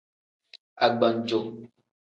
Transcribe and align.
Agbannjo. 0.85 1.39